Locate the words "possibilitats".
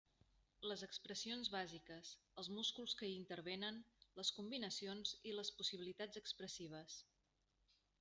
5.61-6.25